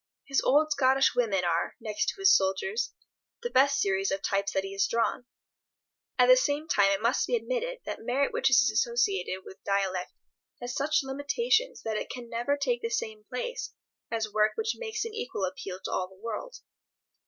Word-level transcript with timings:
His 0.25 0.41
old 0.41 0.71
Scottish 0.71 1.13
women 1.13 1.43
are, 1.45 1.75
next 1.79 2.07
to 2.09 2.15
his 2.21 2.35
soldiers, 2.35 2.91
the 3.43 3.51
best 3.51 3.79
series 3.79 4.09
of 4.09 4.23
types 4.23 4.51
that 4.53 4.63
he 4.63 4.71
has 4.71 4.87
drawn. 4.87 5.27
At 6.17 6.25
the 6.25 6.35
same 6.37 6.67
time 6.67 6.89
it 6.91 7.03
must 7.03 7.27
be 7.27 7.35
admitted 7.35 7.81
that 7.85 8.01
merit 8.01 8.33
which 8.33 8.49
is 8.49 8.67
associated 8.71 9.45
with 9.45 9.63
dialect 9.63 10.11
has 10.59 10.73
such 10.73 11.03
limitations 11.03 11.83
that 11.83 11.97
it 11.97 12.09
can 12.09 12.29
never 12.31 12.57
take 12.57 12.81
the 12.81 12.89
same 12.89 13.25
place 13.25 13.75
as 14.09 14.33
work 14.33 14.53
which 14.55 14.75
makes 14.75 15.05
an 15.05 15.13
equal 15.13 15.45
appeal 15.45 15.79
to 15.83 15.91
all 15.91 16.07
the 16.07 16.15
world. 16.19 16.55